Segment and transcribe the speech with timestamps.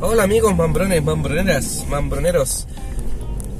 [0.00, 2.66] Hola amigos mambrones, mambroneras, mambroneros.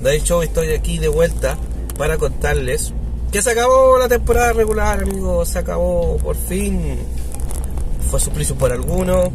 [0.02, 1.56] De hecho estoy aquí de vuelta
[1.98, 2.92] para contarles
[3.32, 6.98] que se acabó la temporada regular amigos, se acabó por fin.
[8.10, 9.30] Fue suplicio para algunos,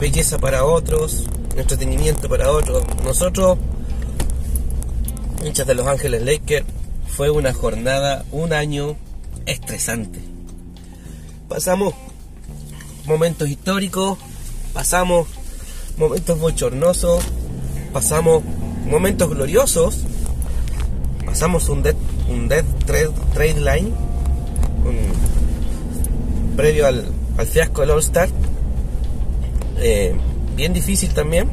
[0.00, 1.24] belleza para otros,
[1.56, 2.82] entretenimiento para otros.
[3.04, 3.58] Nosotros,
[5.44, 6.66] hinchas de Los Ángeles Lakers,
[7.06, 8.96] fue una jornada, un año
[9.46, 10.18] estresante.
[11.48, 11.94] Pasamos
[13.06, 14.18] momentos históricos,
[14.72, 15.28] pasamos
[15.96, 17.22] momentos bochornosos,
[17.92, 18.42] pasamos
[18.86, 20.00] momentos gloriosos,
[21.24, 21.96] pasamos un dead,
[22.28, 23.92] un dead trade, line,
[26.56, 27.04] previo al,
[27.46, 28.28] fiasco del All Star,
[29.78, 30.14] eh,
[30.56, 31.50] bien difícil también,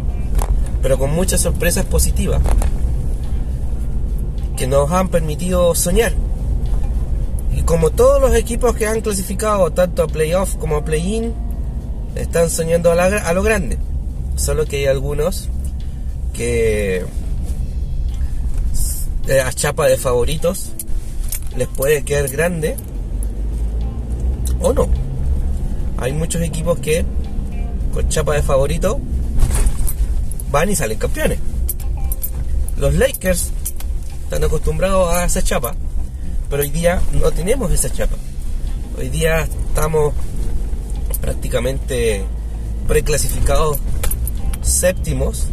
[0.82, 2.42] pero con muchas sorpresas positivas
[4.58, 6.14] que nos han permitido soñar.
[7.56, 11.34] Y como todos los equipos que han clasificado tanto a playoff como a play-in,
[12.16, 13.78] están soñando a, lo grande.
[14.36, 15.50] Solo que hay algunos
[16.34, 17.06] que
[19.28, 20.72] eh, a chapa de favoritos
[21.56, 22.78] les puede quedar grande
[24.62, 24.88] o no.
[25.98, 27.06] Hay muchos equipos que
[27.94, 29.00] con chapa de favorito
[30.52, 31.40] van y salen campeones.
[32.78, 33.52] Los Lakers
[34.24, 35.76] están acostumbrados a esa chapa,
[36.52, 38.18] pero hoy día no tenemos esa chapa.
[39.00, 40.14] Hoy día estamos
[41.22, 42.26] prácticamente
[42.88, 43.78] preclasificados
[44.62, 45.48] séptimos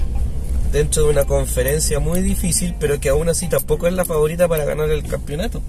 [0.73, 4.65] dentro de una conferencia muy difícil, pero que aún así tampoco es la favorita para
[4.65, 5.63] ganar el campeonato.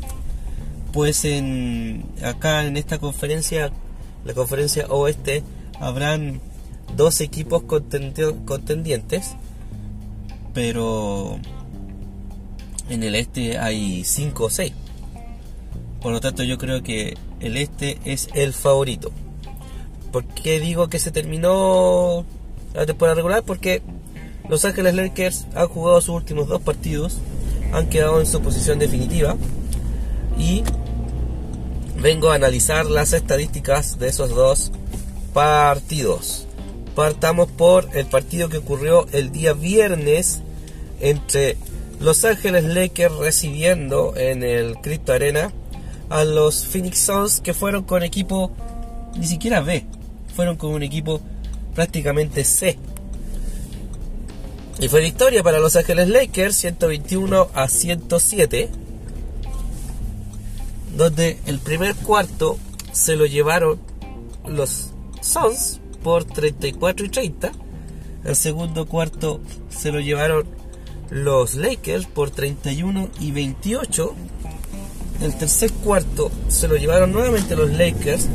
[0.91, 3.71] Pues en acá en esta conferencia,
[4.25, 5.43] la conferencia oeste,
[5.79, 6.41] habrán
[6.97, 9.35] dos equipos contendientes,
[10.55, 11.37] pero
[12.89, 14.73] en el este hay cinco o seis.
[16.01, 19.11] Por lo tanto, yo creo que el este es el favorito.
[20.11, 22.25] ¿Por qué digo que se terminó
[22.73, 23.81] la temporada regular porque
[24.47, 27.17] Los Ángeles Lakers han jugado sus últimos dos partidos,
[27.73, 29.35] han quedado en su posición definitiva
[30.37, 30.63] y
[32.01, 34.71] vengo a analizar las estadísticas de esos dos
[35.33, 36.47] partidos.
[36.95, 40.41] Partamos por el partido que ocurrió el día viernes
[40.99, 41.57] entre
[41.99, 45.53] Los Ángeles Lakers recibiendo en el Crypto Arena
[46.09, 48.51] a los Phoenix Suns que fueron con equipo
[49.17, 49.85] ni siquiera B,
[50.35, 51.21] fueron con un equipo
[51.75, 52.77] prácticamente C.
[54.79, 58.69] Y fue victoria para Los Ángeles Lakers, 121 a 107,
[60.95, 62.57] donde el primer cuarto
[62.91, 63.79] se lo llevaron
[64.47, 67.51] los Suns por 34 y 30,
[68.23, 70.45] el segundo cuarto se lo llevaron
[71.09, 74.15] los Lakers por 31 y 28,
[75.21, 78.27] el tercer cuarto se lo llevaron nuevamente los Lakers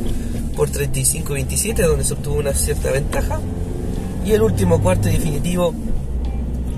[0.55, 3.39] por 35-27, donde se obtuvo una cierta ventaja.
[4.25, 5.73] Y el último cuarto definitivo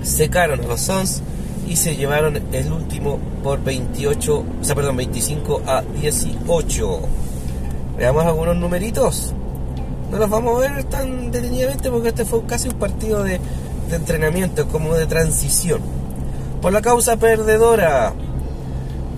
[0.02, 1.22] secaron a los Suns
[1.66, 7.00] y se llevaron el último por 28, o sea, perdón, 25 a 18.
[7.98, 9.34] Veamos algunos numeritos.
[10.10, 13.40] No los vamos a ver tan detenidamente porque este fue casi un partido de,
[13.90, 15.80] de entrenamiento, como de transición.
[16.62, 18.14] Por la causa perdedora,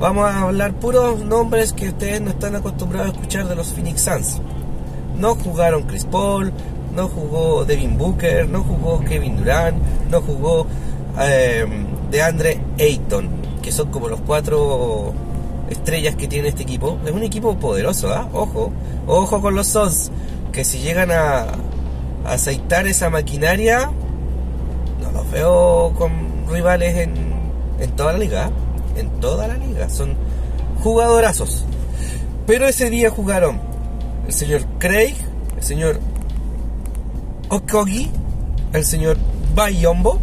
[0.00, 4.00] vamos a hablar puros nombres que ustedes no están acostumbrados a escuchar de los Phoenix
[4.02, 4.40] Suns.
[5.18, 6.52] No jugaron Chris Paul,
[6.94, 9.76] no jugó Devin Booker, no jugó Kevin Durant,
[10.10, 10.66] no jugó
[11.20, 11.66] eh,
[12.10, 13.28] DeAndre Ayton,
[13.62, 15.12] que son como los cuatro
[15.68, 16.98] estrellas que tiene este equipo.
[17.04, 18.26] Es un equipo poderoso, ¿ah?
[18.32, 18.72] Ojo,
[19.06, 20.10] ojo con los Suns,
[20.50, 21.46] que si llegan a,
[22.24, 23.90] aceitar esa maquinaria,
[25.02, 26.10] no los veo con
[26.48, 27.14] rivales en,
[27.78, 28.69] en toda la liga, ¿ah?
[29.00, 29.88] En toda la liga.
[29.90, 30.14] Son
[30.82, 31.64] jugadorazos.
[32.46, 33.60] Pero ese día jugaron
[34.26, 35.14] el señor Craig,
[35.56, 36.00] el señor
[37.48, 38.10] Okogi,
[38.72, 39.16] el señor
[39.54, 40.18] Bayombo,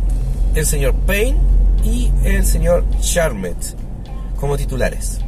[0.56, 1.38] el señor Payne
[1.84, 3.58] y el señor Charmet
[4.40, 5.20] como titulares.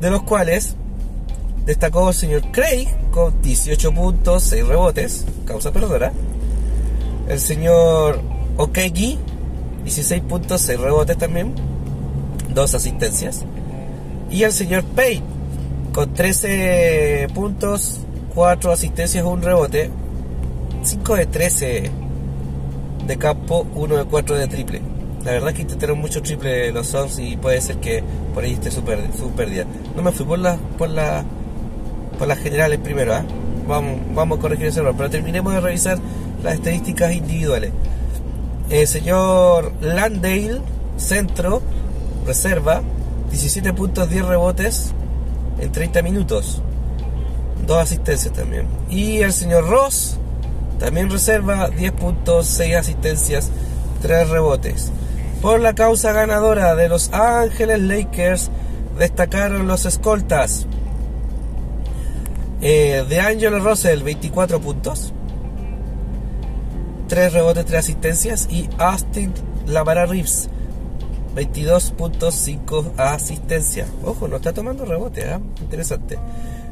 [0.00, 0.74] De los cuales
[1.64, 6.12] destacó el señor Craig con 18 puntos, 6 rebotes, causa perdora.
[7.28, 8.20] El señor
[8.56, 9.18] Okegi,
[9.84, 11.54] 16 puntos, 6 rebotes también,
[12.56, 13.44] 2 asistencias.
[14.30, 15.22] Y el señor Payne
[15.92, 18.00] con 13 puntos,
[18.34, 19.90] 4 asistencias, un rebote,
[20.82, 21.90] 5 de 13
[23.06, 24.80] de campo, 1 de 4 de triple.
[25.24, 28.54] La verdad es que intentaron mucho triple los Suns y puede ser que por ahí
[28.54, 29.64] esté su, pérdida.
[29.94, 31.24] No me fui por las por la,
[32.18, 33.24] por las generales primero, ¿ah?
[33.68, 35.98] vamos, vamos a corregir ese error, pero terminemos de revisar
[36.42, 37.72] las estadísticas individuales.
[38.70, 40.60] El señor Landale,
[40.96, 41.62] centro,
[42.26, 42.82] reserva,
[43.30, 44.92] 17 puntos, 10 rebotes,
[45.58, 46.62] en 30 minutos.
[47.66, 48.66] dos asistencias también.
[48.88, 50.18] Y el señor Ross
[50.78, 53.50] también reserva 10 puntos, 6 asistencias,
[54.02, 54.92] 3 rebotes.
[55.40, 58.50] Por la causa ganadora de Los Ángeles Lakers
[58.98, 60.66] destacaron los escoltas.
[62.60, 65.12] Eh, de Angelo Russell, 24 puntos.
[67.08, 68.48] 3 rebotes, 3 asistencias.
[68.50, 69.32] Y Austin
[69.66, 70.48] Lamara Reeves,
[71.36, 73.86] 22.5 asistencia.
[74.02, 75.38] Ojo, no está tomando rebote, ¿eh?
[75.60, 76.18] interesante.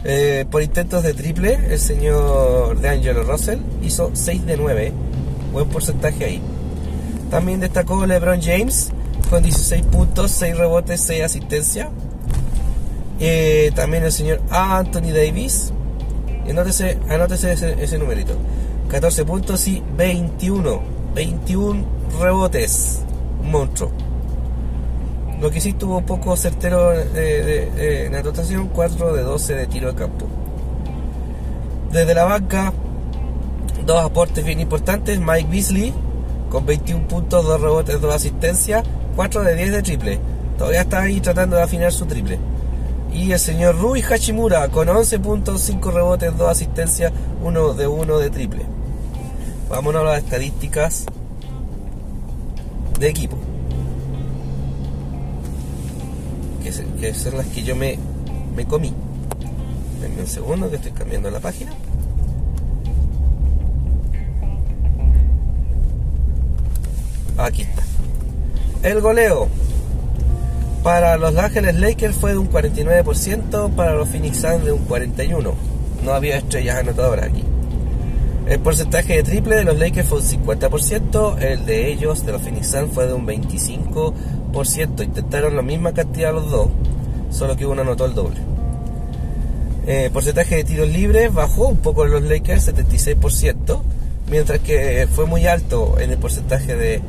[0.04, 4.92] Eh, por intentos de triple, el señor de Angelo Russell hizo 6 de 9.
[5.52, 6.42] Buen porcentaje ahí.
[7.30, 8.90] También destacó LeBron James
[9.28, 11.88] con 16 puntos, 6 rebotes, 6 asistencias.
[13.20, 15.74] Eh, también el señor Anthony Davis.
[16.48, 18.34] Anótese, anótese ese, ese numerito.
[18.88, 20.80] 14 puntos y 21.
[21.14, 21.84] 21
[22.18, 23.00] rebotes.
[23.42, 24.13] monstruo.
[25.44, 29.94] Lo que sí tuvo poco certero de, en anotación, 4 de 12 de tiro de
[29.94, 30.24] campo.
[31.92, 32.72] Desde la banca,
[33.84, 35.20] dos aportes bien importantes.
[35.20, 35.92] Mike Beasley
[36.48, 38.84] con 21 puntos, 2 rebotes, 2 asistencias,
[39.16, 40.18] 4 de 10 de triple.
[40.56, 42.38] Todavía está ahí tratando de afinar su triple.
[43.12, 47.12] Y el señor Rui Hachimura con 11 puntos, 5 rebotes, 2 asistencias,
[47.42, 48.62] 1 de 1 de triple.
[49.68, 51.04] Vámonos a las estadísticas
[52.98, 53.43] de equipo.
[57.00, 57.98] Que, son las que yo me,
[58.56, 58.92] me comí.
[60.00, 61.72] Denme un segundo que estoy cambiando la página.
[67.36, 67.82] Aquí está.
[68.82, 69.48] El goleo
[70.82, 75.54] para los Ángeles Lakers fue de un 49%, para los Phoenix Suns de un 41%.
[76.04, 77.42] No había estrellas anotadoras aquí.
[78.46, 82.42] El porcentaje de triple de los Lakers fue un 50%, el de ellos, de los
[82.42, 85.02] Phoenix Suns, fue de un 25%.
[85.02, 86.68] Intentaron la misma cantidad los dos,
[87.30, 88.36] solo que uno anotó el doble.
[89.86, 93.80] El porcentaje de tiros libres bajó un poco en los Lakers, 76%,
[94.30, 97.00] mientras que fue muy alto en el porcentaje de,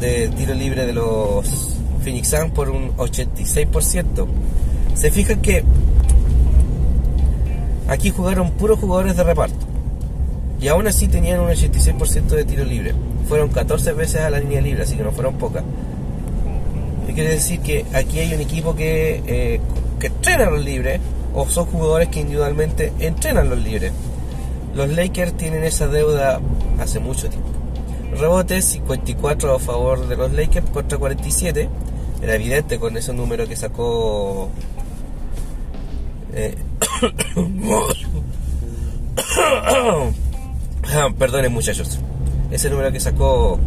[0.00, 4.26] de tiro libre de los Phoenix Suns por un 86%.
[4.94, 5.62] Se fijan que
[7.86, 9.67] aquí jugaron puros jugadores de reparto.
[10.60, 12.94] Y aún así tenían un 86% de tiro libre.
[13.28, 15.62] Fueron 14 veces a la línea libre, así que no fueron pocas.
[17.08, 19.60] Y quiere decir que aquí hay un equipo que, eh,
[20.00, 21.00] que entrena los libres,
[21.34, 23.92] o son jugadores que individualmente entrenan los libres.
[24.74, 26.40] Los Lakers tienen esa deuda
[26.80, 27.48] hace mucho tiempo.
[28.18, 31.68] Rebotes 54 a favor de los Lakers contra 47
[32.22, 34.50] era evidente con ese número que sacó.
[36.32, 36.56] Eh,
[41.18, 41.98] perdonen, muchachos.
[42.50, 43.58] Ese número que sacó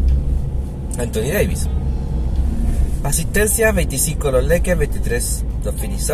[0.97, 1.67] Anthony Davis.
[3.03, 6.11] Asistencia: 25 los Lakers, 23 los Phoenix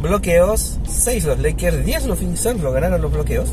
[0.00, 3.50] Bloqueos: 6 los Lakers, 10 los Phoenix lo ganaron los bloqueos.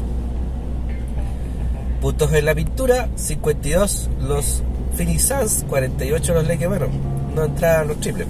[2.00, 4.62] Puntos en la pintura: 52 los
[4.96, 6.70] Phoenix 48 los Lakers.
[6.70, 6.88] Bueno,
[7.36, 8.28] no entraron los triples.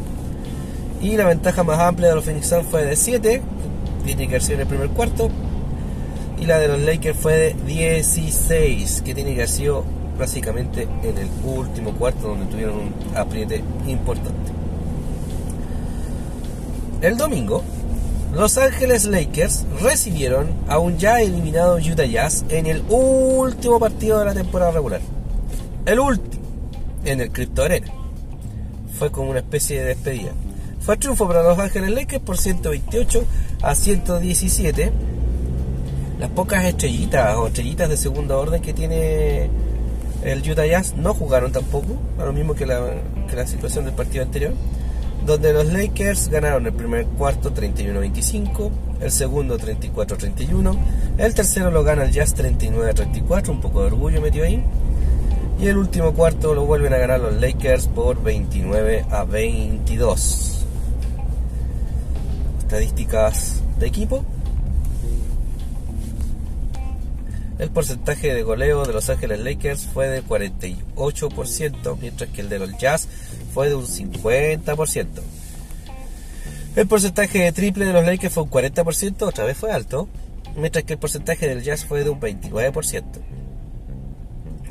[1.02, 3.42] Y la ventaja más amplia de los Phoenix Suns fue de 7,
[4.06, 5.30] tiene que haber en el primer cuarto.
[6.40, 9.84] Y la de los Lakers fue de 16, que tiene que haber sido
[10.18, 14.52] básicamente en el último cuarto donde tuvieron un apriete importante.
[17.02, 17.64] El domingo,
[18.34, 24.26] Los Ángeles Lakers recibieron a un ya eliminado Utah Jazz en el último partido de
[24.26, 25.02] la temporada regular.
[25.86, 26.44] El último,
[27.06, 27.88] en el Crypto Arena
[28.98, 30.32] fue como una especie de despedida.
[30.80, 33.24] Fue triunfo para los Ángeles Lakers por 128
[33.62, 34.92] a 117.
[36.20, 39.50] Las pocas estrellitas o estrellitas de segundo orden que tiene
[40.24, 42.80] el Utah Jazz no jugaron tampoco, a lo mismo que la,
[43.30, 44.54] que la situación del partido anterior,
[45.26, 50.78] donde los Lakers ganaron el primer cuarto 31-25, el segundo 34-31,
[51.18, 54.64] el tercero lo gana el Jazz 39-34, un poco de orgullo metió ahí,
[55.60, 60.66] y el último cuarto lo vuelven a ganar los Lakers por 29 a 22.
[62.60, 64.24] Estadísticas de equipo.
[67.58, 72.60] El porcentaje de goleo de Los Ángeles Lakers fue de 48%, mientras que el de
[72.60, 73.08] los Jazz
[73.54, 75.08] fue de un 50%.
[76.76, 80.10] El porcentaje de triple de los Lakers fue un 40%, otra vez fue alto,
[80.58, 83.04] mientras que el porcentaje del Jazz fue de un 29%.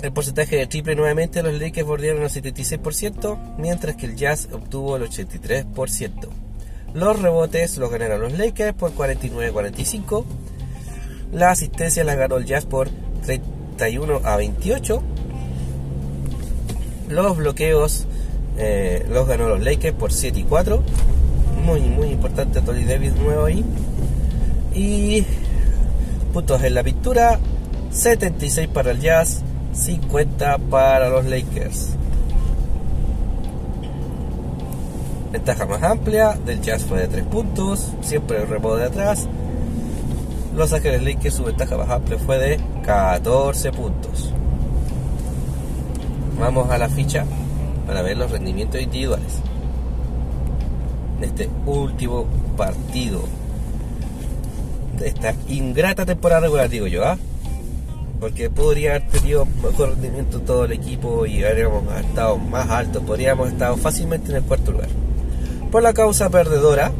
[0.02, 4.96] El porcentaje de triple nuevamente los Lakers bordearon el 76%, mientras que el Jazz obtuvo
[4.96, 6.28] el 83%.
[6.92, 10.24] Los rebotes los ganaron los Lakers por 49-45.
[11.34, 12.88] La asistencia la ganó el Jazz por
[13.26, 15.02] 31 a 28.
[17.08, 18.06] Los bloqueos
[18.56, 20.80] eh, los ganó los Lakers por 7 y 4.
[21.64, 23.64] Muy, muy importante Tony Davis nuevo ahí.
[24.74, 25.26] Y
[26.32, 27.40] puntos en la pintura,
[27.90, 31.90] 76 para el Jazz, 50 para los Lakers.
[35.32, 39.28] Ventaja más amplia del Jazz fue de 3 puntos, siempre el rebote de atrás.
[40.56, 44.32] Los Ángeles Lakers su ventaja amplia fue de 14 puntos.
[46.38, 47.24] Vamos a la ficha
[47.86, 49.40] para ver los rendimientos individuales.
[51.18, 53.22] En este último partido
[54.98, 57.18] de esta ingrata temporada regular, digo yo, ¿ah?
[58.20, 63.46] Porque podría haber tenido mejor rendimiento todo el equipo y habríamos estado más altos, podríamos
[63.46, 64.88] haber estado fácilmente en el cuarto lugar.
[65.72, 66.92] Por la causa perdedora,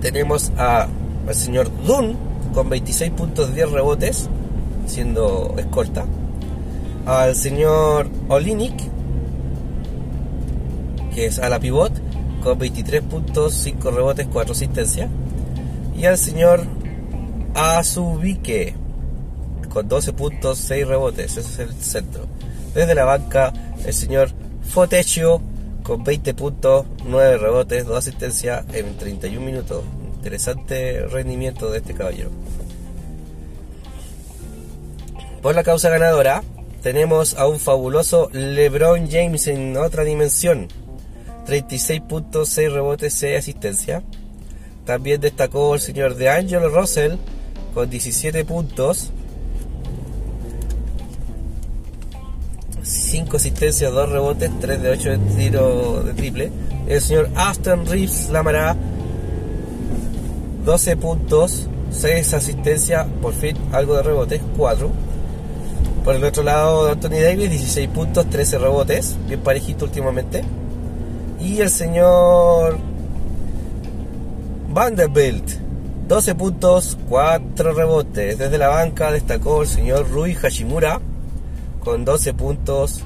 [0.00, 0.88] tenemos a,
[1.32, 2.14] al señor Dunn
[2.52, 4.28] con 26 puntos 10 rebotes,
[4.86, 6.04] siendo escolta.
[7.06, 8.74] Al señor Olinik,
[11.14, 11.90] que es a la pivot,
[12.42, 15.08] con 23 puntos, 5 rebotes, 4 asistencias.
[15.96, 16.64] Y al señor
[17.54, 18.74] Azubike,
[19.72, 21.38] con 12 puntos, 6 rebotes.
[21.38, 22.26] Ese es el centro.
[22.74, 23.54] Desde la banca,
[23.86, 24.28] el señor
[24.68, 25.40] Foteccio
[25.82, 29.82] con 20 puntos, 9 rebotes, 2 asistencias en 31 minutos.
[30.22, 32.30] Interesante rendimiento de este caballero.
[35.42, 36.44] Por la causa ganadora,
[36.80, 40.68] tenemos a un fabuloso LeBron James en otra dimensión.
[41.46, 44.04] 36 puntos, 6 rebotes, 6 asistencias.
[44.86, 47.14] También destacó el señor de Angelo Russell
[47.74, 49.10] con 17 puntos,
[52.84, 56.52] 5 asistencias, 2 rebotes, 3 de 8 de tiro de triple.
[56.86, 58.76] El señor Aston Reeves Lamara,
[60.64, 64.90] 12 puntos, 6 asistencias, por fin algo de rebotes, 4.
[66.04, 70.42] Por el otro lado, Anthony Davis, 16 puntos, 13 rebotes, bien parejito últimamente.
[71.40, 72.78] Y el señor
[74.68, 75.48] Vanderbilt,
[76.08, 78.38] 12 puntos, 4 rebotes.
[78.38, 81.00] Desde la banca destacó el señor Rui Hashimura
[81.80, 83.02] con 12 puntos,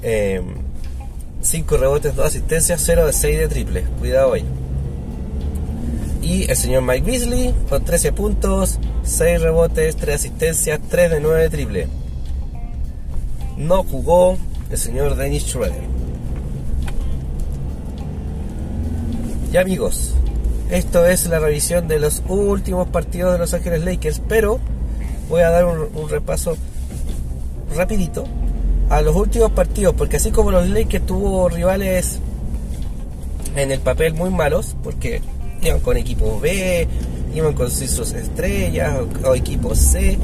[0.00, 3.82] 5 em, rebotes, 2 asistencias, 0 de 6 de triple.
[4.00, 4.44] Cuidado ahí.
[6.28, 11.40] Y el señor Mike Beasley con 13 puntos, 6 rebotes, 3 asistencias, 3 de 9
[11.40, 11.88] de triple.
[13.56, 14.36] No jugó
[14.70, 15.80] el señor Dennis Schroeder.
[19.50, 20.16] Y amigos,
[20.70, 24.60] esto es la revisión de los últimos partidos de Los Ángeles Lakers, pero
[25.30, 26.58] voy a dar un repaso
[27.74, 28.24] rapidito
[28.90, 32.18] a los últimos partidos, porque así como los Lakers tuvo rivales
[33.56, 35.22] en el papel muy malos, porque
[35.62, 36.86] iban con equipos B,
[37.34, 40.18] iban con sus estrellas o, equipos C,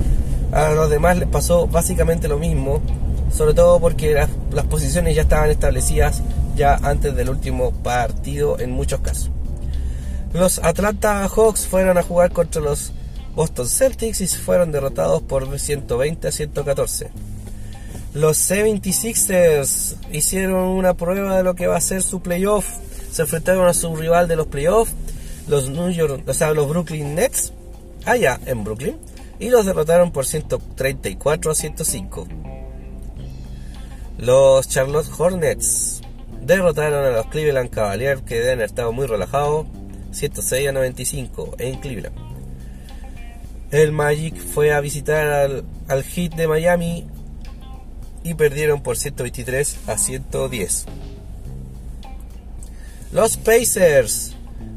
[0.52, 2.80] a los demás les pasó básicamente lo mismo,
[3.32, 4.30] sobre todo porque las,
[4.66, 6.22] posiciones ya estaban establecidas
[6.56, 9.30] ya antes del último partido en muchos casos.
[10.32, 12.92] Los Atlanta Hawks fueron a jugar contra los
[13.34, 17.10] Boston Celtics y fueron derrotados por 120 a 114.
[18.14, 22.64] Los 76ers hicieron una prueba de lo que va a ser su playoff.
[23.10, 24.92] Se enfrentaron a su rival de los playoffs,
[25.48, 27.52] los New York, o sea, los Brooklyn Nets,
[28.04, 28.96] allá en Brooklyn,
[29.38, 32.28] y los derrotaron por 134 a 105.
[34.18, 36.00] Los Charlotte Hornets
[36.40, 39.66] derrotaron a los Cleveland Cavaliers, que deben haber muy relajados,
[40.12, 42.16] 106 a 95 en Cleveland.
[43.70, 47.06] El Magic fue a visitar al, al Heat de Miami
[48.22, 50.86] y perdieron por 123 a 110.
[53.12, 54.33] Los Pacers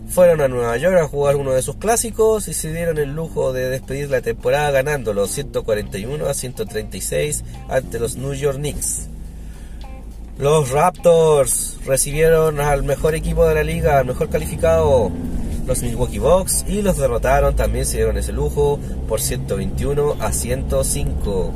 [0.10, 3.54] fueron a Nueva York a jugar uno de sus clásicos y se dieron el lujo
[3.54, 9.08] de despedir la temporada ganando los 141 a 136 ante los New York Knicks.
[10.40, 15.12] Los Raptors recibieron al mejor equipo de la liga, al mejor calificado,
[15.66, 21.52] los Milwaukee Bucks, y los derrotaron, también se dieron ese lujo por 121 a 105.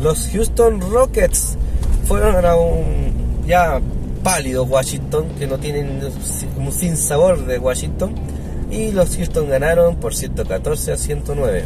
[0.00, 1.58] Los Houston Rockets
[2.06, 3.80] fueron a un ya
[4.24, 6.00] pálido Washington, que no tienen
[6.56, 8.14] un sin sabor de Washington,
[8.70, 11.64] y los Houston ganaron por 114 a 109.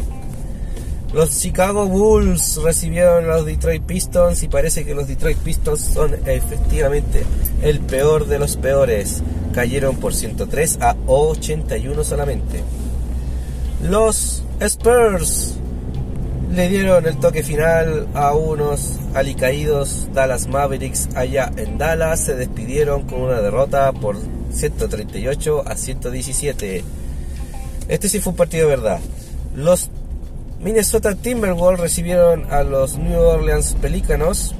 [1.13, 6.13] Los Chicago Bulls recibieron a los Detroit Pistons y parece que los Detroit Pistons son
[6.27, 7.23] efectivamente
[7.63, 9.23] el peor de los peores.
[9.51, 12.61] Cayeron por 103 a 81 solamente.
[13.81, 15.55] Los Spurs
[16.49, 22.21] le dieron el toque final a unos alicaídos Dallas Mavericks allá en Dallas.
[22.21, 24.17] Se despidieron con una derrota por
[24.51, 26.83] 138 a 117.
[27.87, 28.99] Este sí fue un partido de verdad.
[29.55, 29.89] Los
[30.59, 34.55] Minnesota Timberwolves recibieron a los New Orleans Pelicanos.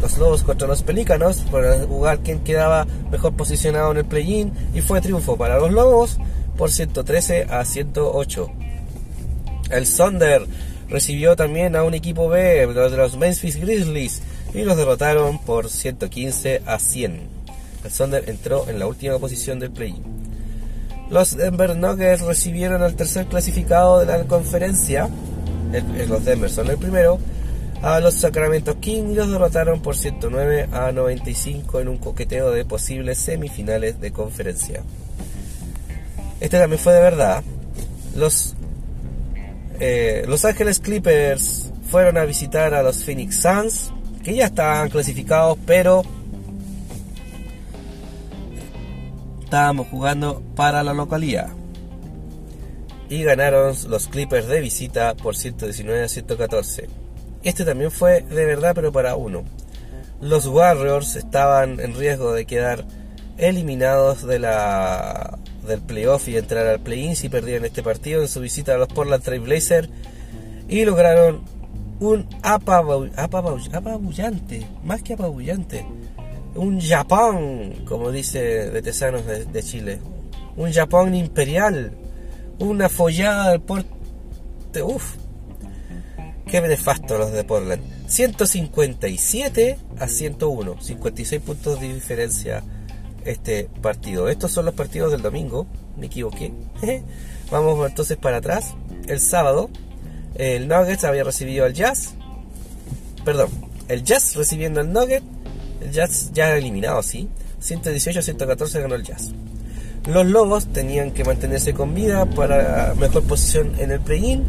[0.00, 4.80] Los Lobos contra los Pelicanos para jugar quien quedaba mejor posicionado en el play-in y
[4.80, 6.18] fue triunfo para los Lobos
[6.56, 8.50] por 113 a 108.
[9.70, 10.46] El Thunder
[10.88, 14.22] recibió también a un equipo B de los Memphis Grizzlies
[14.52, 17.20] y los derrotaron por 115 a 100.
[17.84, 19.94] El Thunder entró en la última posición del play.
[21.10, 25.08] Los Denver Nuggets recibieron al tercer clasificado de la conferencia,
[26.08, 27.18] los Denver son el primero,
[27.82, 32.64] a los Sacramento Kings y los derrotaron por 109 a 95 en un coqueteo de
[32.64, 34.82] posibles semifinales de conferencia.
[36.40, 37.44] Este también fue de verdad.
[38.16, 38.54] Los
[39.80, 45.58] eh, Los Ángeles Clippers fueron a visitar a los Phoenix Suns, que ya estaban clasificados,
[45.66, 46.02] pero
[49.42, 51.48] estábamos jugando para la localidad.
[53.08, 56.88] Y ganaron los Clippers de visita por 119 a 114.
[57.42, 59.44] Este también fue de verdad, pero para uno.
[60.20, 62.86] Los Warriors estaban en riesgo de quedar
[63.36, 68.40] eliminados de la del playoff y entrar al play-in si perdían este partido en su
[68.40, 69.88] visita a los Portland Trail Blazers
[70.68, 71.42] y lograron
[72.00, 75.86] un apabullante, más que apabullante,
[76.54, 79.98] un Japón, como dice de Tesanos de, Chile,
[80.56, 81.92] un Japón imperial,
[82.58, 85.14] una follada del porte, uff,
[86.46, 92.62] qué nefasto los de Portland, 157 a 101, 56 puntos de diferencia
[93.24, 94.28] este partido.
[94.28, 95.66] Estos son los partidos del domingo,
[95.96, 96.52] me equivoqué.
[97.50, 98.74] Vamos entonces para atrás.
[99.06, 99.70] El sábado,
[100.34, 102.14] el Nuggets había recibido al Jazz.
[103.24, 103.48] Perdón,
[103.88, 105.22] el Jazz recibiendo al Nugget.
[105.80, 107.28] El Jazz ya eliminado, sí.
[107.60, 109.32] 118 a 114 ganó el Jazz.
[110.06, 114.44] Los Lobos tenían que mantenerse con vida para mejor posición en el play-in.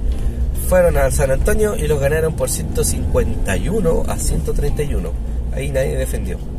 [0.68, 5.12] Fueron al San Antonio y los ganaron por 151 a 131.
[5.54, 6.55] Ahí nadie defendió.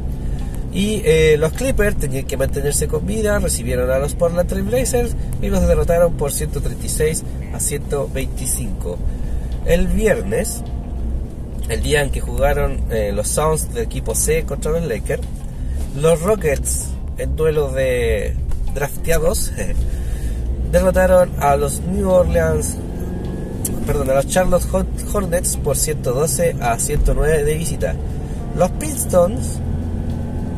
[0.76, 5.16] Y eh, los Clippers tenían que mantenerse con vida, recibieron a los Portland Trail Blazers
[5.40, 8.98] y los derrotaron por 136 a 125.
[9.64, 10.62] El viernes,
[11.70, 15.22] el día en que jugaron eh, los Sounds del equipo C contra los Lakers,
[15.98, 18.36] los Rockets, en duelo de
[18.74, 19.52] drafteados,
[20.72, 22.76] derrotaron a los New Orleans,
[23.86, 24.66] perdón, a los Charlotte
[25.10, 27.94] Hornets por 112 a 109 de visita.
[28.58, 29.60] Los Pistons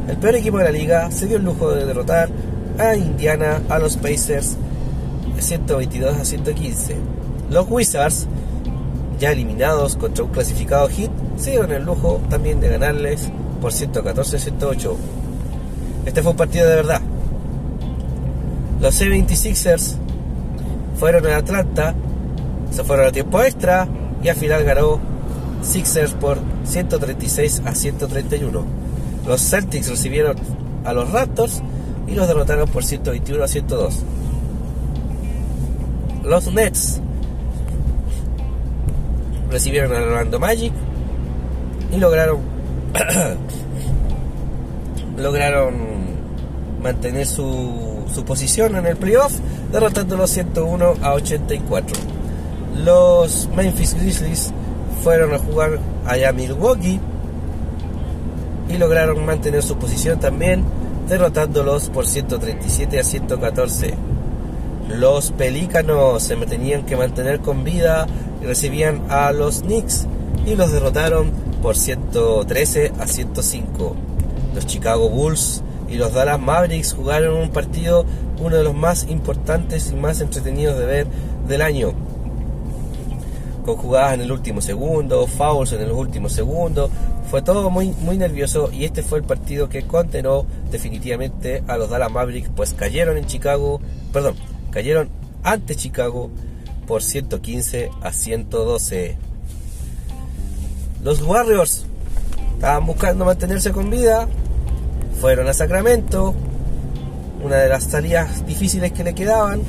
[0.09, 2.29] el peor equipo de la liga se dio el lujo de derrotar
[2.79, 4.57] a Indiana a los Pacers
[5.39, 6.97] 122 a 115.
[7.51, 8.27] Los Wizards,
[9.19, 14.37] ya eliminados contra un clasificado hit, se dieron el lujo también de ganarles por 114
[14.37, 14.97] a 108.
[16.07, 17.01] Este fue un partido de verdad.
[18.81, 19.97] Los C26ers
[20.99, 21.95] fueron a Atlanta,
[22.71, 23.89] se fueron a tiempo extra
[24.23, 25.01] y al final ganó
[25.63, 28.78] Sixers por 136 a 131.
[29.29, 30.37] Los Celtics recibieron
[30.87, 31.63] a los Raptors
[32.07, 33.99] y los derrotaron por 121 a 102.
[36.25, 36.99] Los Nets
[39.51, 40.73] recibieron al Orlando Magic
[41.93, 42.39] y lograron
[45.19, 45.75] lograron
[46.83, 49.35] mantener su, su posición en el playoff
[49.73, 51.97] derrotándolos 101 a 84
[52.85, 54.53] los Memphis Grizzlies
[55.03, 57.01] fueron a jugar a Milwaukee
[58.69, 60.65] y lograron mantener su posición también,
[61.09, 63.95] derrotándolos por 137 a 114.
[64.89, 68.07] Los Pelícanos se tenían que mantener con vida
[68.43, 70.07] y recibían a los Knicks
[70.47, 71.31] y los derrotaron
[71.63, 73.97] por 113 a 105.
[74.55, 78.05] Los Chicago Bulls y los Dallas Mavericks jugaron un partido
[78.41, 81.07] uno de los más importantes y más entretenidos de ver
[81.47, 81.93] del año.
[83.65, 86.89] Con jugadas en el último segundo, fouls en el último segundo,
[87.31, 91.91] fue todo muy, muy nervioso y este fue el partido que condenó definitivamente a los
[91.91, 93.81] Dallas Mavericks, pues cayeron en Chicago,
[94.13, 94.35] perdón,
[94.71, 95.11] cayeron
[95.43, 96.31] ante Chicago
[96.87, 99.17] por 115 a 112.
[101.03, 101.85] Los Warriors
[102.55, 104.27] estaban buscando mantenerse con vida,
[105.21, 106.35] fueron a Sacramento,
[107.45, 109.63] una de las salidas difíciles que le quedaban,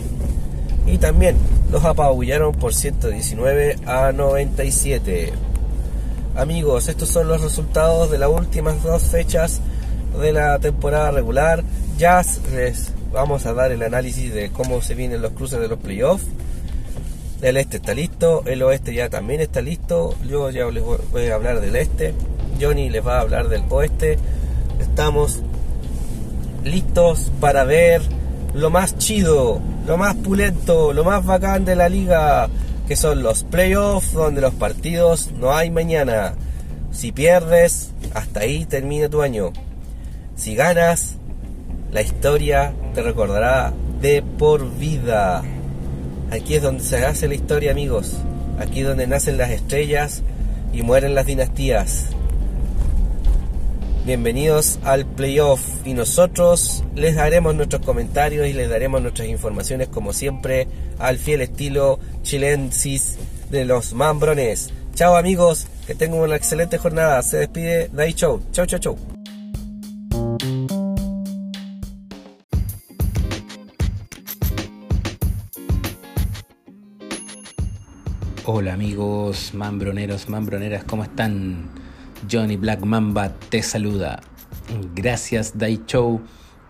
[0.87, 1.35] y también
[1.71, 5.48] los apabullaron por 119 a 97.
[6.35, 9.59] Amigos, estos son los resultados de las últimas dos fechas
[10.21, 11.63] de la temporada regular.
[11.97, 15.79] Ya les vamos a dar el análisis de cómo se vienen los cruces de los
[15.79, 16.25] playoffs.
[17.41, 20.15] El este está listo, el oeste ya también está listo.
[20.27, 22.13] Yo ya les voy a hablar del este.
[22.59, 24.17] Johnny les va a hablar del oeste.
[24.79, 25.39] Estamos
[26.63, 28.01] listos para ver
[28.53, 32.49] lo más chido, lo más pulento, lo más bacán de la liga
[32.89, 36.33] que son los playoffs donde los partidos no hay mañana.
[36.91, 39.53] Si pierdes, hasta ahí termina tu año.
[40.35, 41.17] Si ganas,
[41.91, 45.43] la historia te recordará de por vida.
[46.31, 48.15] Aquí es donde se hace la historia, amigos.
[48.57, 50.23] Aquí es donde nacen las estrellas
[50.73, 52.07] y mueren las dinastías.
[54.09, 60.13] Bienvenidos al playoff y nosotros les daremos nuestros comentarios y les daremos nuestras informaciones como
[60.13, 60.67] siempre
[60.97, 63.19] al fiel estilo chilensis
[63.51, 64.73] de los mambrones.
[64.95, 67.21] Chao amigos, que tengan una excelente jornada.
[67.21, 68.41] Se despide Dai Show.
[68.51, 68.97] Chau, chau, chau.
[78.45, 81.88] Hola amigos mambroneros, mambroneras, ¿cómo están?
[82.29, 84.21] Johnny Black Mamba te saluda.
[84.95, 86.21] Gracias Dai Show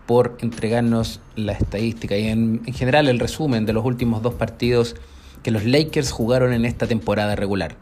[0.06, 4.96] por entregarnos la estadística y en, en, general el resumen de los últimos dos partidos
[5.42, 7.76] que los Lakers jugaron en esta temporada regular.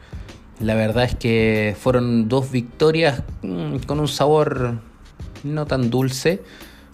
[0.61, 4.81] La verdad es que fueron dos victorias mm, con un sabor
[5.45, 6.43] no tan dulce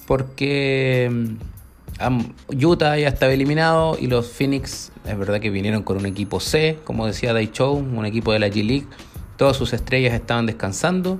[0.06, 6.06] porque mm, Utah ya estaba eliminado y los Phoenix es verdad que vinieron con un
[6.06, 8.86] equipo C, como decía Dai Show, un equipo de la G-League.
[9.36, 11.18] Todas sus estrellas estaban descansando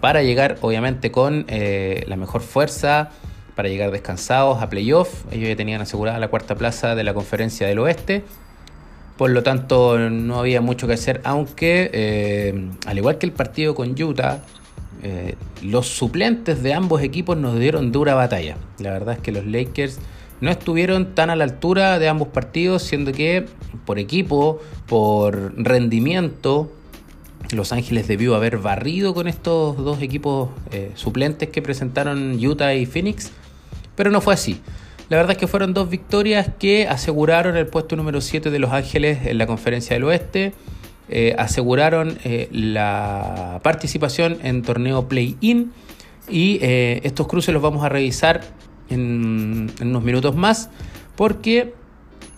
[0.00, 3.10] para llegar obviamente con eh, la mejor fuerza,
[3.54, 5.24] para llegar descansados a playoff.
[5.30, 8.24] Ellos ya tenían asegurada la cuarta plaza de la conferencia del oeste
[9.16, 13.74] por lo tanto, no había mucho que hacer, aunque, eh, al igual que el partido
[13.74, 14.40] con Utah,
[15.02, 18.56] eh, los suplentes de ambos equipos nos dieron dura batalla.
[18.78, 20.00] La verdad es que los Lakers
[20.40, 23.46] no estuvieron tan a la altura de ambos partidos, siendo que
[23.84, 26.72] por equipo, por rendimiento,
[27.56, 32.86] Los Ángeles debió haber barrido con estos dos equipos eh, suplentes que presentaron Utah y
[32.86, 33.30] Phoenix,
[33.96, 34.60] pero no fue así.
[35.08, 38.72] La verdad es que fueron dos victorias que aseguraron el puesto número 7 de Los
[38.72, 40.54] Ángeles en la Conferencia del Oeste.
[41.08, 45.72] Eh, aseguraron eh, la participación en torneo play-in
[46.28, 48.42] y estos cruces los vamos a revisar
[48.88, 50.70] en unos minutos más
[51.16, 51.74] porque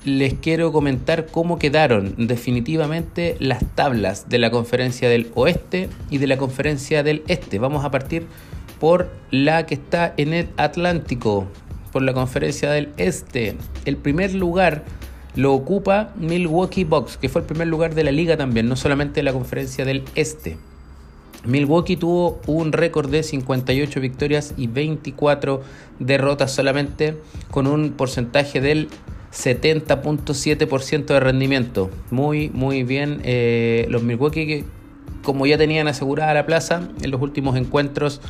[0.04, 6.26] les quiero comentar cómo quedaron definitivamente las tablas de la conferencia del oeste y de
[6.26, 7.58] la conferencia del este.
[7.58, 8.26] Vamos a partir
[8.78, 11.46] por la que está en el Atlántico
[11.90, 13.56] por la conferencia del Este.
[13.84, 14.84] El primer lugar
[15.36, 19.20] lo ocupa Milwaukee Bucks, que fue el primer lugar de la liga también, no solamente
[19.20, 20.58] de la conferencia del Este.
[21.46, 25.62] Milwaukee tuvo un récord de 58 victorias y 24
[25.98, 27.16] derrotas solamente,
[27.50, 28.88] con un porcentaje del
[29.34, 31.90] 70.7% de rendimiento.
[32.10, 34.64] Muy, muy bien eh, los Milwaukee que
[35.22, 38.20] como ya tenían asegurada la plaza en los últimos encuentros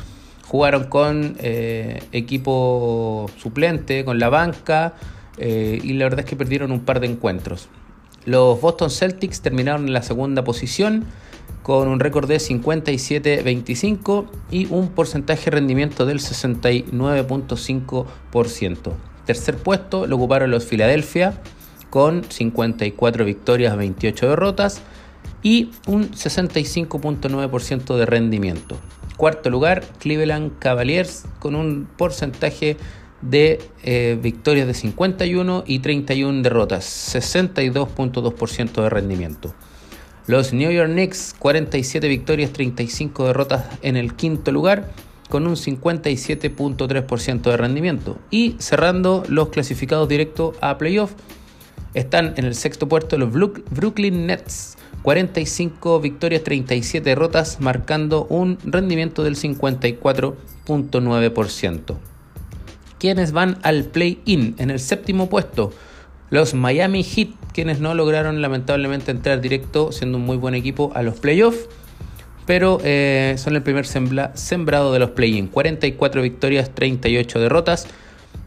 [0.47, 4.93] jugaron con eh, equipo suplente, con la banca,
[5.37, 7.69] eh, y la verdad es que perdieron un par de encuentros.
[8.25, 11.05] Los Boston Celtics terminaron en la segunda posición
[11.61, 19.14] con un récord de 57-25 y un porcentaje de rendimiento del 69.5%.
[19.25, 21.33] Tercer puesto lo ocuparon los Philadelphia
[21.89, 24.81] con 54 victorias, 28 derrotas
[25.41, 28.77] y un 65.9% de rendimiento.
[29.17, 32.77] Cuarto lugar, Cleveland Cavaliers con un porcentaje
[33.21, 36.85] de eh, victorias de 51 y 31 derrotas,
[37.15, 39.55] 62.2% de rendimiento.
[40.27, 44.91] Los New York Knicks, 47 victorias, 35 derrotas en el quinto lugar,
[45.29, 48.17] con un 57.3% de rendimiento.
[48.29, 51.13] Y cerrando los clasificados directos a playoff,
[51.93, 59.23] están en el sexto puesto los Brooklyn Nets 45 victorias, 37 derrotas, marcando un rendimiento
[59.23, 61.95] del 54.9%.
[62.97, 65.71] Quienes van al play-in en el séptimo puesto?
[66.31, 71.03] Los Miami Heat, quienes no lograron lamentablemente entrar directo, siendo un muy buen equipo, a
[71.03, 71.69] los playoffs,
[72.45, 75.47] pero eh, son el primer sembrado de los play-in.
[75.47, 77.87] 44 victorias, 38 derrotas,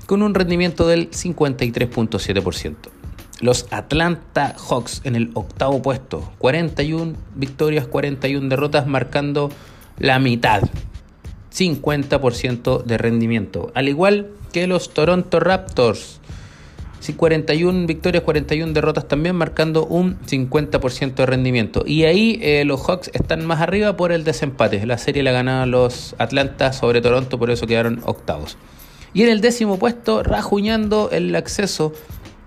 [0.06, 2.74] con un rendimiento del 53.7%.
[3.40, 6.32] Los Atlanta Hawks en el octavo puesto.
[6.38, 9.50] 41 victorias, 41 derrotas, marcando
[9.98, 10.62] la mitad.
[11.54, 13.70] 50% de rendimiento.
[13.74, 16.20] Al igual que los Toronto Raptors.
[17.14, 21.82] 41 victorias, 41 derrotas también, marcando un 50% de rendimiento.
[21.86, 24.84] Y ahí eh, los Hawks están más arriba por el desempate.
[24.86, 28.58] La serie la ganaron los Atlanta sobre Toronto, por eso quedaron octavos.
[29.14, 31.94] Y en el décimo puesto, rajuñando el acceso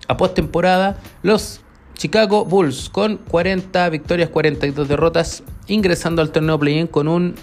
[0.07, 1.61] a postemporada los
[1.95, 7.33] Chicago Bulls con 40 victorias, 42 derrotas, ingresando al torneo play-in con un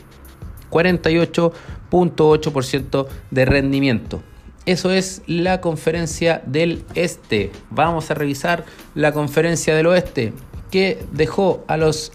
[0.71, 4.23] 48.8% de rendimiento.
[4.67, 7.51] Eso es la conferencia del este.
[7.71, 10.33] Vamos a revisar la conferencia del oeste
[10.71, 12.13] que dejó a los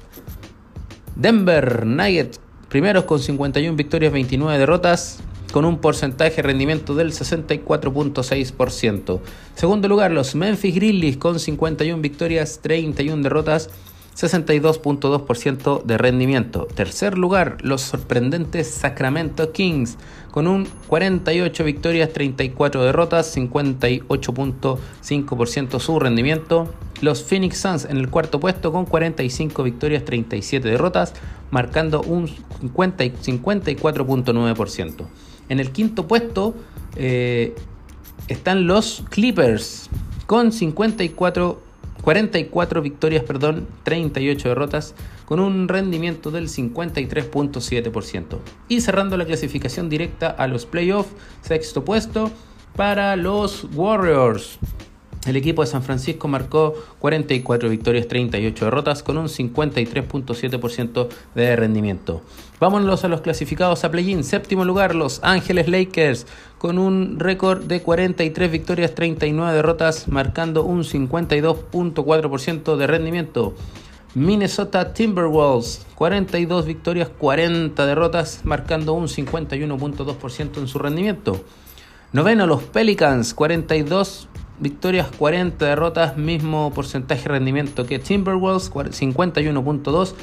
[1.15, 5.19] Denver Nuggets primeros con 51 victorias, 29 derrotas,
[5.51, 9.19] con un porcentaje de rendimiento del 64.6%.
[9.53, 13.69] Segundo lugar, los Memphis Grizzlies con 51 victorias, 31 derrotas
[14.15, 16.67] 62.2% de rendimiento.
[16.73, 19.97] Tercer lugar, los sorprendentes Sacramento Kings,
[20.31, 26.71] con un 48 victorias, 34 derrotas, 58.5% su rendimiento.
[27.01, 31.13] Los Phoenix Suns en el cuarto puesto con 45 victorias, 37 derrotas,
[31.51, 35.05] marcando un 54.9%.
[35.49, 36.53] En el quinto puesto
[36.95, 37.53] eh,
[38.27, 39.89] están los Clippers
[40.25, 41.72] con 54
[42.03, 44.93] 44 victorias, perdón, 38 derrotas,
[45.25, 48.39] con un rendimiento del 53.7%.
[48.67, 52.29] Y cerrando la clasificación directa a los playoffs, sexto puesto
[52.75, 54.59] para los Warriors.
[55.25, 62.21] El equipo de San Francisco marcó 44 victorias, 38 derrotas con un 53.7% de rendimiento.
[62.59, 64.25] Vámonos a los clasificados a play-in.
[64.25, 70.83] Séptimo lugar, Los Ángeles Lakers con un récord de 43 victorias, 39 derrotas, marcando un
[70.83, 73.55] 52.4% de rendimiento.
[74.15, 81.43] Minnesota Timberwolves, 42 victorias, 40 derrotas, marcando un 51.2% en su rendimiento.
[82.11, 84.27] Noveno, los Pelicans, 42
[84.59, 90.13] victorias, 40 derrotas, mismo porcentaje de rendimiento que Timberwolves, 51.2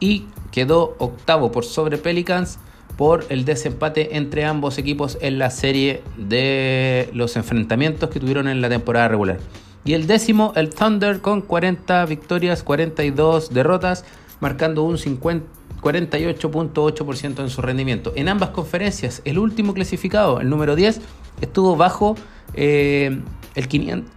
[0.00, 2.58] y quedó octavo por sobre Pelicans
[2.96, 8.62] por el desempate entre ambos equipos en la serie de los enfrentamientos que tuvieron en
[8.62, 9.38] la temporada regular.
[9.84, 14.06] Y el décimo, el Thunder, con 40 victorias, 42 derrotas,
[14.40, 18.12] marcando un 48.8% en su rendimiento.
[18.16, 21.00] En ambas conferencias, el último clasificado, el número 10,
[21.40, 22.16] estuvo bajo
[22.54, 23.20] eh,
[23.56, 24.12] el 500,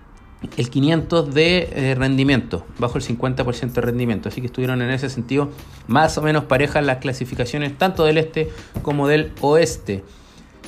[0.58, 4.30] el 500 de eh, rendimiento, bajo el 50% de rendimiento.
[4.30, 5.50] Así que estuvieron en ese sentido
[5.88, 8.50] más o menos parejas las clasificaciones tanto del este
[8.84, 10.04] como del oeste.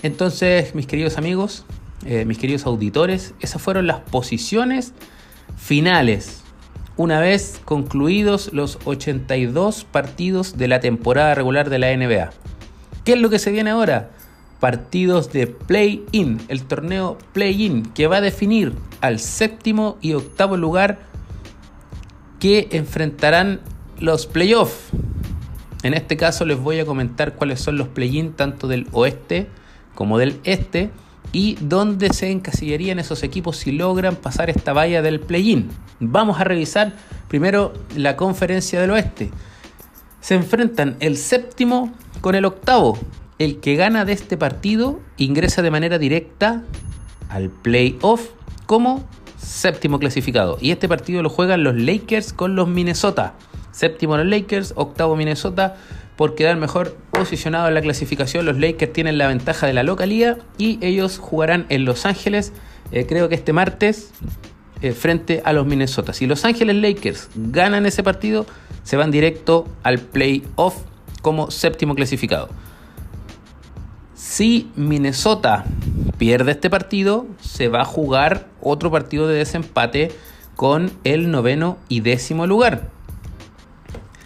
[0.03, 1.65] Entonces, mis queridos amigos,
[2.05, 4.93] eh, mis queridos auditores, esas fueron las posiciones
[5.57, 6.41] finales.
[6.97, 12.31] Una vez concluidos los 82 partidos de la temporada regular de la NBA.
[13.05, 14.11] ¿Qué es lo que se viene ahora?
[14.61, 20.99] Partidos de play-in, el torneo play-in, que va a definir al séptimo y octavo lugar
[22.39, 23.59] que enfrentarán
[23.99, 24.91] los playoffs.
[25.81, 29.47] En este caso les voy a comentar cuáles son los play-in tanto del oeste
[29.95, 30.91] como del este
[31.31, 35.69] y dónde se encasillarían esos equipos si logran pasar esta valla del play-in.
[35.99, 36.93] Vamos a revisar
[37.29, 39.31] primero la conferencia del oeste.
[40.19, 42.99] Se enfrentan el séptimo con el octavo
[43.41, 46.61] el que gana de este partido ingresa de manera directa
[47.27, 48.29] al playoff
[48.67, 49.03] como
[49.35, 50.59] séptimo clasificado.
[50.61, 53.33] Y este partido lo juegan los Lakers con los Minnesota.
[53.71, 55.75] Séptimo los Lakers, octavo Minnesota.
[56.17, 60.37] Por quedar mejor posicionado en la clasificación, los Lakers tienen la ventaja de la localía
[60.59, 62.53] y ellos jugarán en Los Ángeles,
[62.91, 64.11] eh, creo que este martes,
[64.83, 66.13] eh, frente a los Minnesota.
[66.13, 68.45] Si Los Ángeles Lakers ganan ese partido,
[68.83, 70.75] se van directo al playoff
[71.23, 72.49] como séptimo clasificado.
[74.31, 75.65] Si Minnesota
[76.17, 80.09] pierde este partido, se va a jugar otro partido de desempate
[80.55, 82.87] con el noveno y décimo lugar.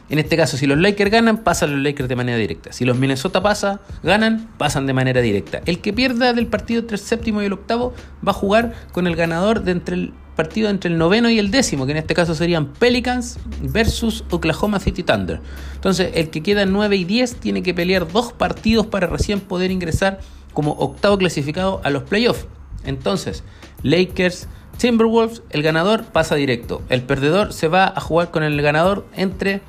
[0.10, 2.72] En este caso, si los Lakers ganan, pasan los Lakers de manera directa.
[2.72, 5.62] Si los Minnesota pasa, ganan, pasan de manera directa.
[5.66, 9.08] El que pierda del partido entre el séptimo y el octavo va a jugar con
[9.08, 12.14] el ganador de entre el partido entre el noveno y el décimo, que en este
[12.14, 15.40] caso serían Pelicans versus Oklahoma City Thunder.
[15.76, 19.40] Entonces, el que queda en 9 y 10 tiene que pelear dos partidos para recién
[19.40, 20.20] poder ingresar
[20.54, 22.48] como octavo clasificado a los playoffs.
[22.84, 23.44] Entonces,
[23.84, 26.82] Lakers, Timberwolves, el ganador pasa directo.
[26.90, 29.62] El perdedor se va a jugar con el ganador entre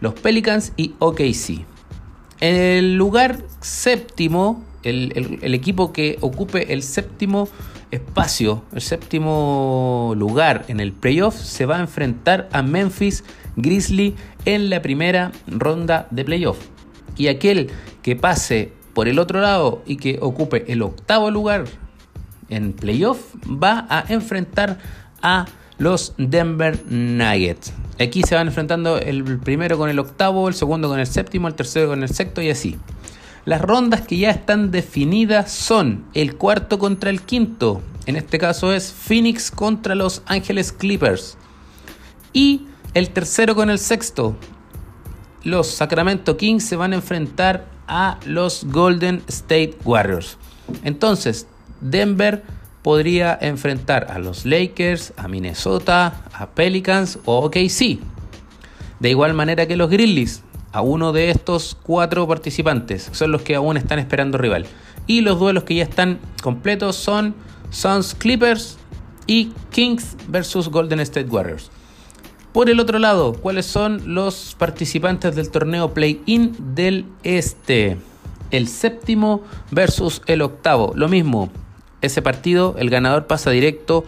[0.00, 1.64] los Pelicans y OKC.
[2.40, 7.48] En el lugar séptimo, el, el equipo que ocupe el séptimo
[7.90, 13.24] espacio, el séptimo lugar en el playoff, se va a enfrentar a Memphis
[13.56, 16.58] Grizzly en la primera ronda de playoff.
[17.16, 17.70] Y aquel
[18.02, 21.64] que pase por el otro lado y que ocupe el octavo lugar
[22.48, 24.78] en playoff va a enfrentar
[25.22, 25.46] a
[25.78, 27.72] los Denver Nuggets.
[28.00, 31.54] Aquí se van enfrentando el primero con el octavo, el segundo con el séptimo, el
[31.54, 32.76] tercero con el sexto y así.
[33.48, 37.80] Las rondas que ya están definidas son el cuarto contra el quinto.
[38.04, 41.38] En este caso es Phoenix contra Los Ángeles Clippers.
[42.34, 44.36] Y el tercero con el sexto.
[45.44, 50.36] Los Sacramento Kings se van a enfrentar a los Golden State Warriors.
[50.84, 51.46] Entonces,
[51.80, 52.42] Denver
[52.82, 57.98] podría enfrentar a los Lakers, a Minnesota, a Pelicans o OKC.
[59.00, 60.42] De igual manera que los Grizzlies
[60.78, 63.10] a uno de estos cuatro participantes.
[63.10, 64.64] Son los que aún están esperando rival.
[65.08, 67.34] Y los duelos que ya están completos son
[67.70, 68.78] Suns Clippers
[69.26, 71.72] y Kings versus Golden State Warriors.
[72.52, 77.98] Por el otro lado, ¿cuáles son los participantes del torneo Play-In del Este?
[78.52, 80.92] El séptimo versus el octavo.
[80.94, 81.50] Lo mismo,
[82.02, 84.04] ese partido, el ganador pasa directo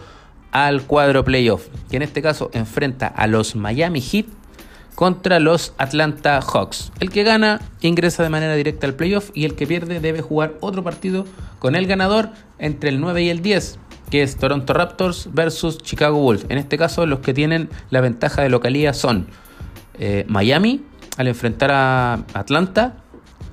[0.51, 4.27] al cuadro playoff, que en este caso enfrenta a los Miami Heat
[4.95, 6.91] contra los Atlanta Hawks.
[6.99, 10.55] El que gana ingresa de manera directa al playoff y el que pierde debe jugar
[10.61, 11.25] otro partido
[11.59, 16.17] con el ganador entre el 9 y el 10, que es Toronto Raptors versus Chicago
[16.17, 16.45] Bulls.
[16.49, 19.27] En este caso los que tienen la ventaja de localidad son
[19.99, 20.83] eh, Miami
[21.17, 22.95] al enfrentar a Atlanta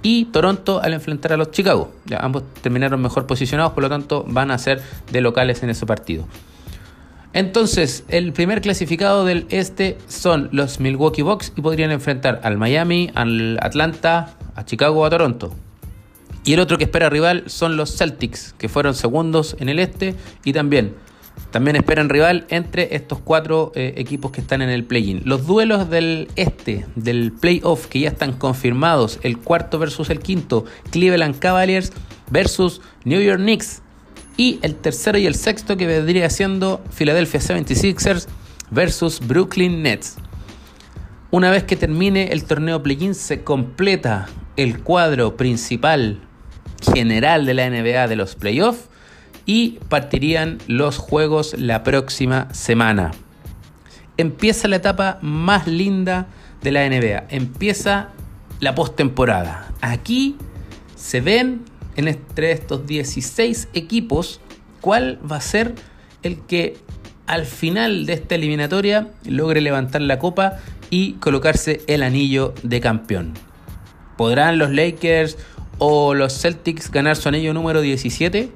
[0.02, 1.92] y Toronto al enfrentar a los Chicago.
[2.06, 5.86] Ya, ambos terminaron mejor posicionados, por lo tanto van a ser de locales en ese
[5.86, 6.26] partido.
[7.32, 13.10] Entonces, el primer clasificado del este son los Milwaukee Bucks y podrían enfrentar al Miami,
[13.14, 15.54] al Atlanta, a Chicago o a Toronto.
[16.44, 20.14] Y el otro que espera rival son los Celtics, que fueron segundos en el este
[20.44, 20.94] y también
[21.50, 25.22] también esperan rival entre estos cuatro eh, equipos que están en el play-in.
[25.24, 30.66] Los duelos del este, del playoff, que ya están confirmados, el cuarto versus el quinto,
[30.90, 31.92] Cleveland Cavaliers
[32.30, 33.82] versus New York Knicks.
[34.38, 38.28] Y el tercero y el sexto que vendría siendo Philadelphia 76ers
[38.70, 40.16] versus Brooklyn Nets.
[41.32, 46.20] Una vez que termine el torneo play-in se completa el cuadro principal
[46.92, 48.88] general de la NBA de los playoffs
[49.44, 53.10] y partirían los juegos la próxima semana.
[54.18, 56.28] Empieza la etapa más linda
[56.62, 58.10] de la NBA, empieza
[58.60, 59.72] la postemporada.
[59.80, 60.36] Aquí
[60.94, 61.64] se ven
[62.06, 64.40] entre estos 16 equipos
[64.80, 65.74] cuál va a ser
[66.22, 66.76] el que
[67.26, 70.58] al final de esta eliminatoria logre levantar la copa
[70.90, 73.34] y colocarse el anillo de campeón.
[74.16, 75.36] ¿Podrán los Lakers
[75.78, 78.50] o los Celtics ganar su anillo número 17?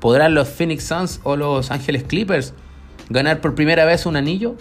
[0.00, 2.54] ¿Podrán los Phoenix Suns o los Ángeles Clippers
[3.10, 4.56] ganar por primera vez un anillo?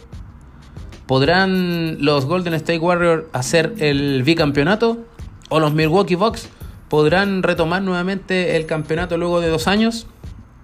[1.05, 5.05] ¿Podrán los Golden State Warriors hacer el bicampeonato?
[5.49, 6.49] ¿O los Milwaukee Bucks
[6.89, 10.07] podrán retomar nuevamente el campeonato luego de dos años?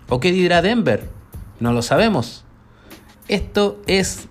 [0.09, 1.09] ¿O qué dirá Denver?
[1.59, 2.45] No lo sabemos.
[3.27, 4.27] Esto es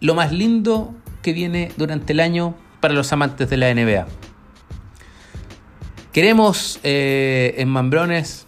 [0.00, 4.06] lo más lindo que viene durante el año para los amantes de la NBA.
[6.12, 8.46] Queremos eh, en Mambrones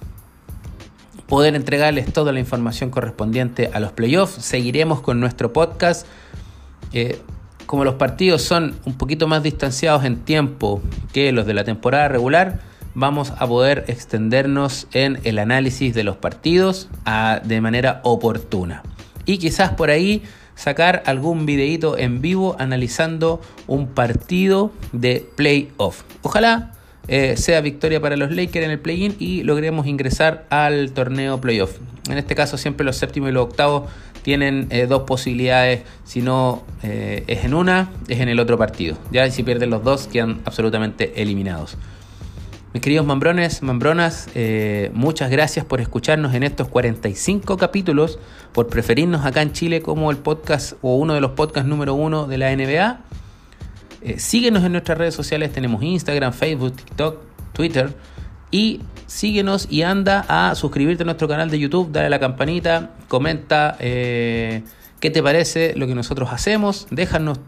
[1.26, 4.44] poder entregarles toda la información correspondiente a los playoffs.
[4.44, 6.06] Seguiremos con nuestro podcast.
[6.92, 7.20] Eh,
[7.66, 12.08] como los partidos son un poquito más distanciados en tiempo que los de la temporada
[12.08, 12.60] regular,
[12.94, 16.88] vamos a poder extendernos en el análisis de los partidos
[17.44, 18.82] de manera oportuna.
[19.26, 20.22] Y quizás por ahí
[20.54, 26.02] sacar algún videito en vivo analizando un partido de playoff.
[26.22, 26.72] Ojalá
[27.08, 31.78] eh, sea victoria para los Lakers en el play-in y logremos ingresar al torneo playoff.
[32.08, 33.90] En este caso siempre los séptimos y los octavos
[34.24, 38.96] tienen eh, dos posibilidades, si no eh, es en una, es en el otro partido.
[39.12, 41.76] Ya si pierden los dos quedan absolutamente eliminados.
[42.72, 44.28] Mis queridos mambrones, mambronas,
[44.92, 48.18] muchas gracias por escucharnos en estos 45 capítulos,
[48.50, 52.26] por preferirnos acá en Chile como el podcast o uno de los podcasts número uno
[52.26, 52.98] de la NBA.
[54.04, 57.16] Eh, síguenos en nuestras redes sociales, tenemos Instagram, Facebook, TikTok,
[57.54, 57.94] Twitter.
[58.54, 62.92] Y síguenos y anda a suscribirte a nuestro canal de YouTube, dale a la campanita,
[63.08, 64.62] comenta eh,
[65.00, 67.40] qué te parece lo que nosotros hacemos, déjanos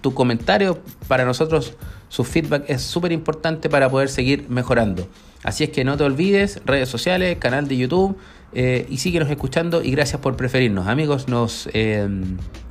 [0.00, 1.74] tu comentario, para nosotros
[2.08, 5.06] su feedback es súper importante para poder seguir mejorando.
[5.42, 8.16] Así es que no te olvides, redes sociales, canal de YouTube
[8.54, 10.86] eh, y síguenos escuchando y gracias por preferirnos.
[10.86, 11.68] Amigos, nos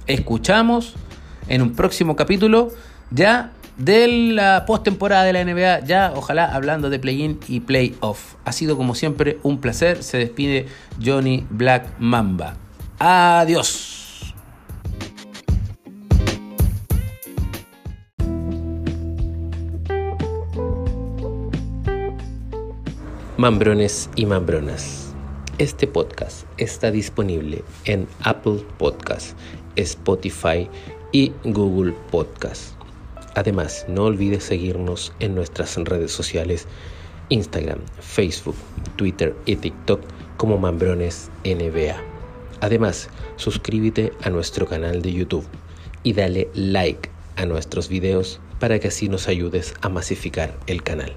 [0.07, 0.95] escuchamos
[1.47, 2.71] en un próximo capítulo
[3.11, 8.35] ya de la postemporada de la NBA, ya ojalá hablando de play-in y play-off.
[8.45, 10.03] Ha sido como siempre un placer.
[10.03, 10.67] Se despide
[11.03, 12.55] Johnny Black Mamba.
[12.99, 14.33] Adiós.
[23.37, 25.13] Mambrones y mambronas.
[25.57, 29.37] Este podcast está disponible en Apple Podcast,
[29.75, 30.69] Spotify
[31.11, 32.72] y Google Podcast.
[33.35, 36.67] Además, no olvides seguirnos en nuestras redes sociales
[37.29, 38.55] Instagram, Facebook,
[38.95, 40.01] Twitter y TikTok
[40.37, 41.95] como Mambrones NBA.
[42.61, 45.45] Además, suscríbete a nuestro canal de YouTube
[46.03, 51.13] y dale like a nuestros videos para que así nos ayudes a masificar el canal.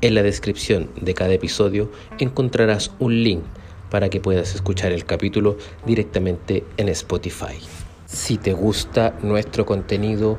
[0.00, 3.42] En la descripción de cada episodio encontrarás un link
[3.90, 5.56] para que puedas escuchar el capítulo
[5.86, 7.58] directamente en Spotify.
[8.06, 10.38] Si te gusta nuestro contenido,